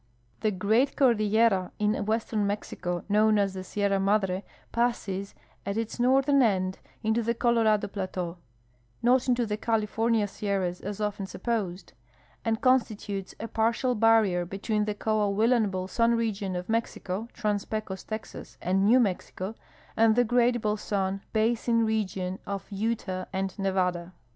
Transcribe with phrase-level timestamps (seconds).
[0.39, 6.41] The great cordillera in Ave.stern Mexico known as the Sierra Madre passes at its northern
[6.41, 8.37] end into the Colorado plateau
[9.03, 11.93] (not into the California sierras, as often supposed),
[12.43, 18.57] and constitutes a partial barrier between the Coahuilan bolson region of Mexico, Trans Pecos Texas,
[18.59, 19.53] and New Mexico,
[19.95, 24.13] and the great bolson (basin) region of Utah and Nevada.